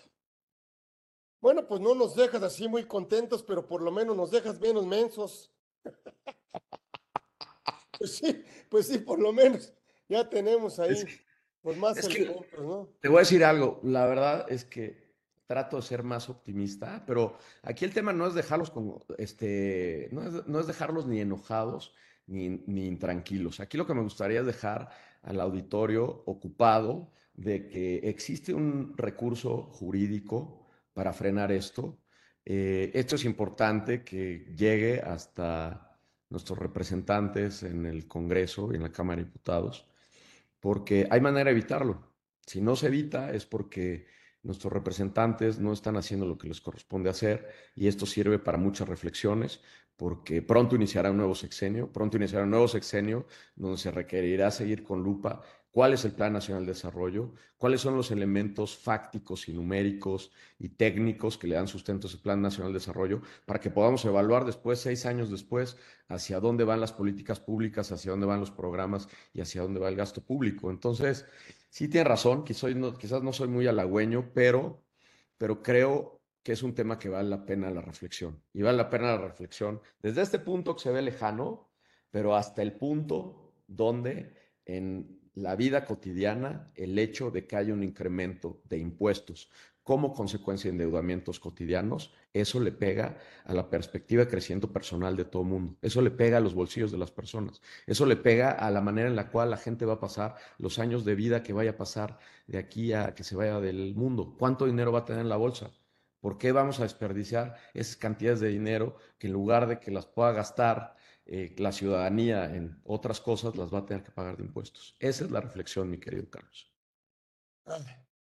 [1.40, 4.86] bueno, pues no nos dejas así muy contentos, pero por lo menos nos dejas menos
[4.86, 5.54] mensos.
[7.98, 9.74] pues sí, pues sí, por lo menos
[10.10, 10.96] ya tenemos ahí,
[11.62, 12.90] pues más elementos, ¿no?
[13.00, 15.16] Te voy a decir algo, la verdad es que
[15.48, 20.24] trato de ser más optimista, pero aquí el tema no es dejarlos como, este, no
[20.24, 21.94] es, no es dejarlos ni enojados
[22.28, 23.62] ni, ni intranquilos.
[23.62, 24.90] Aquí lo que me gustaría es dejar
[25.22, 32.00] al auditorio ocupado de que existe un recurso jurídico para frenar esto.
[32.46, 38.92] Eh, esto es importante que llegue hasta nuestros representantes en el Congreso y en la
[38.92, 39.88] Cámara de Diputados,
[40.60, 42.12] porque hay manera de evitarlo.
[42.46, 44.08] Si no se evita es porque
[44.44, 48.90] Nuestros representantes no están haciendo lo que les corresponde hacer y esto sirve para muchas
[48.90, 49.62] reflexiones
[49.96, 54.84] porque pronto iniciará un nuevo sexenio, pronto iniciará un nuevo sexenio donde se requerirá seguir
[54.84, 59.54] con lupa cuál es el Plan Nacional de Desarrollo, cuáles son los elementos fácticos y
[59.54, 63.72] numéricos y técnicos que le dan sustento a ese Plan Nacional de Desarrollo, para que
[63.72, 65.78] podamos evaluar después, seis años después,
[66.10, 69.88] hacia dónde van las políticas públicas, hacia dónde van los programas y hacia dónde va
[69.88, 70.70] el gasto público.
[70.70, 71.26] Entonces,
[71.70, 74.84] sí tiene razón, quizás no, quizás no soy muy halagüeño, pero,
[75.38, 78.44] pero creo que es un tema que vale la pena la reflexión.
[78.52, 81.70] Y vale la pena la reflexión desde este punto que se ve lejano,
[82.10, 87.84] pero hasta el punto donde en la vida cotidiana el hecho de que haya un
[87.84, 89.50] incremento de impuestos
[89.84, 95.42] como consecuencia de endeudamientos cotidianos, eso le pega a la perspectiva de personal de todo
[95.42, 98.70] el mundo, eso le pega a los bolsillos de las personas, eso le pega a
[98.70, 101.54] la manera en la cual la gente va a pasar los años de vida que
[101.54, 105.06] vaya a pasar de aquí a que se vaya del mundo, cuánto dinero va a
[105.06, 105.72] tener en la bolsa.
[106.20, 110.06] ¿Por qué vamos a desperdiciar esas cantidades de dinero que en lugar de que las
[110.06, 110.96] pueda gastar
[111.26, 114.96] eh, la ciudadanía en otras cosas, las va a tener que pagar de impuestos?
[115.00, 116.72] Esa es la reflexión, mi querido Carlos.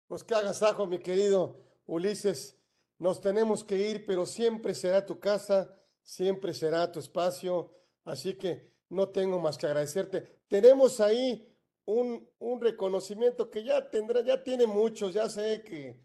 [0.07, 2.59] Pues que hagas ajo, mi querido Ulises.
[2.99, 7.73] Nos tenemos que ir, pero siempre será tu casa, siempre será tu espacio.
[8.05, 10.43] Así que no tengo más que agradecerte.
[10.47, 11.53] Tenemos ahí
[11.85, 15.99] un, un reconocimiento que ya tendrá, ya tiene muchos, ya sé que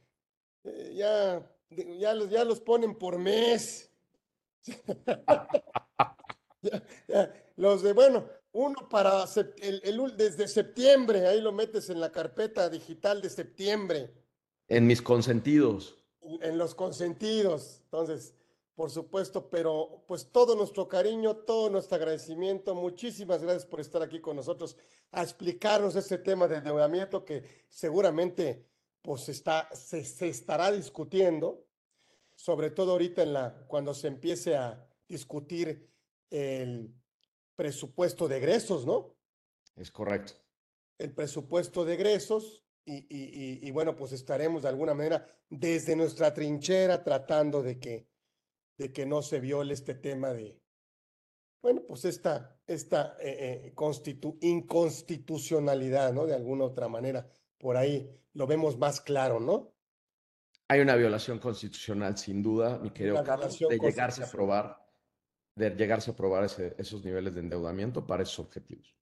[0.65, 3.93] eh, ya, ya, los, ya los ponen por mes.
[7.57, 9.25] los de, bueno, uno para
[9.61, 14.13] el, desde septiembre, ahí lo metes en la carpeta digital de septiembre.
[14.67, 15.97] En mis consentidos.
[16.21, 17.81] En, los consentidos.
[17.85, 18.35] Entonces,
[18.75, 22.75] por supuesto, pero pues todo nuestro cariño, todo nuestro agradecimiento.
[22.75, 24.77] Muchísimas gracias por estar aquí con nosotros
[25.11, 28.67] a explicarnos este tema de endeudamiento que seguramente
[29.03, 31.65] pues está, se, se estará discutiendo,
[32.35, 35.89] sobre todo ahorita en la, cuando se empiece a discutir
[36.31, 36.95] el
[37.57, 39.17] presupuesto de egresos, ¿no?
[39.77, 40.35] Es correcto.
[40.99, 46.33] El presupuesto de egresos y, y, y, bueno, pues estaremos de alguna manera desde nuestra
[46.33, 48.09] trinchera tratando de que,
[48.79, 50.59] de que no se viole este tema de,
[51.63, 56.27] bueno, pues esta, esta eh, eh, inconstitucionalidad, ¿no?
[56.27, 59.75] De alguna otra manera, por ahí lo vemos más claro, ¿no?
[60.69, 64.88] Hay una violación constitucional, sin duda, mi querido Carlos, de llegarse a aprobar
[65.59, 68.95] de llegarse a aprobar esos niveles de endeudamiento para esos objetivos.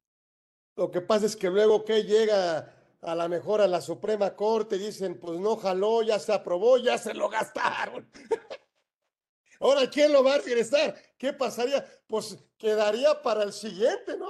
[0.74, 4.78] Lo que pasa es que luego que llega a lo mejor a la Suprema Corte
[4.78, 8.10] dicen, pues no jaló, ya se aprobó, ya se lo gastaron.
[9.60, 10.94] Ahora, ¿quién lo va a regresar?
[11.16, 11.84] ¿Qué pasaría?
[12.06, 14.28] Pues quedaría para el siguiente, ¿no?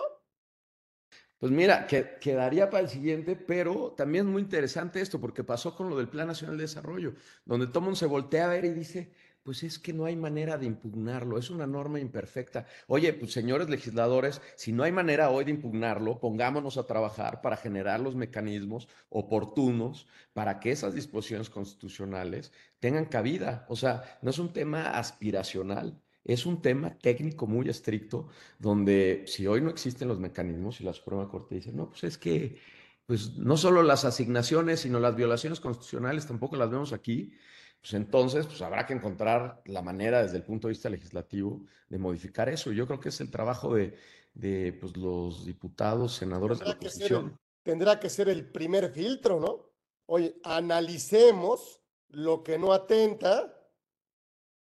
[1.39, 5.75] Pues mira, que, quedaría para el siguiente, pero también es muy interesante esto, porque pasó
[5.75, 7.15] con lo del Plan Nacional de Desarrollo,
[7.45, 9.13] donde todo mundo se voltea a ver y dice,
[9.47, 12.67] pues es que no hay manera de impugnarlo, es una norma imperfecta.
[12.89, 17.57] Oye, pues señores legisladores, si no hay manera hoy de impugnarlo, pongámonos a trabajar para
[17.57, 23.67] generar los mecanismos oportunos para que esas disposiciones constitucionales tengan cabida.
[23.69, 28.27] O sea, no es un tema aspiracional, es un tema técnico muy estricto,
[28.59, 32.19] donde si hoy no existen los mecanismos y la Suprema Corte dice, no, pues es
[32.19, 32.59] que
[33.07, 37.33] pues no solo las asignaciones, sino las violaciones constitucionales tampoco las vemos aquí,
[37.81, 41.99] pues entonces pues habrá que encontrar la manera desde el punto de vista legislativo de
[41.99, 42.73] modificar eso.
[42.73, 43.97] Yo creo que es el trabajo de,
[44.35, 47.39] de pues, los diputados, senadores de la oposición.
[47.63, 49.71] tendrá que ser el primer filtro, ¿no?
[50.07, 53.53] Oye, analicemos lo que no atenta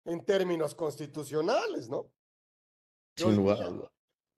[0.04, 2.10] en términos constitucionales, ¿no?
[3.16, 3.58] Sin lugar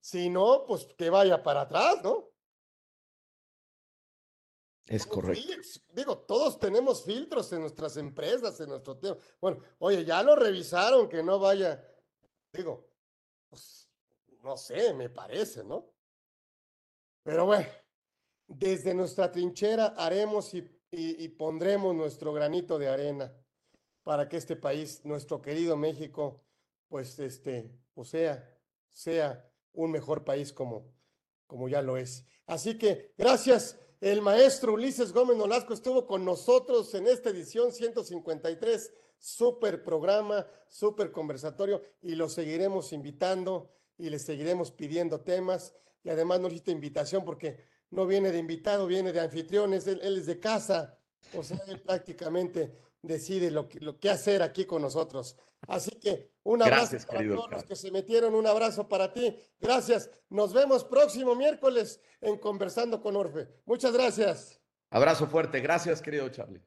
[0.01, 2.34] Si no, pues que vaya para atrás, ¿no?
[4.87, 5.43] Es correcto.
[5.93, 9.21] Digo, todos tenemos filtros en nuestras empresas, en nuestro tiempo.
[9.41, 11.83] Bueno, oye, ya lo revisaron, que no vaya.
[12.53, 12.87] Digo,
[13.49, 13.89] pues,
[14.43, 15.91] no sé, me parece, ¿no?
[17.23, 17.67] Pero bueno,
[18.47, 23.35] desde nuestra trinchera haremos y, y pondremos nuestro granito de arena
[24.03, 26.45] para que este país, nuestro querido México,
[26.89, 28.55] pues este, o sea,
[28.91, 30.95] sea un mejor país como,
[31.47, 32.27] como ya lo es.
[32.47, 33.81] Así que gracias.
[34.05, 41.11] El maestro Ulises Gómez Nolasco estuvo con nosotros en esta edición 153, súper programa, súper
[41.11, 45.75] conversatorio, y lo seguiremos invitando y le seguiremos pidiendo temas.
[46.03, 50.19] Y además no necesita invitación porque no viene de invitado, viene de anfitriones, él, él
[50.19, 50.99] es de casa,
[51.35, 55.37] o sea, él prácticamente decide lo que, lo que hacer aquí con nosotros.
[55.69, 59.37] Así que un abrazo para todos los que se metieron, un abrazo para ti.
[59.61, 60.11] Gracias.
[60.29, 63.49] Nos vemos próximo miércoles en Conversando con Orfe.
[63.65, 64.61] Muchas gracias.
[64.91, 65.61] Abrazo fuerte.
[65.61, 66.63] Gracias, querido Charlie.